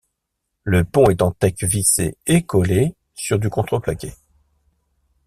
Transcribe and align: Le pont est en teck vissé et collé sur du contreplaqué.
Le 0.63 0.83
pont 0.83 1.11
est 1.11 1.21
en 1.21 1.29
teck 1.29 1.63
vissé 1.63 2.17
et 2.25 2.41
collé 2.41 2.95
sur 3.13 3.37
du 3.37 3.51
contreplaqué. 3.51 4.11